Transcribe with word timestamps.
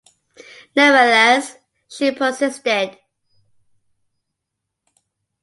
Nevertheless, 0.75 1.57
she 1.87 2.09
persisted. 2.11 2.97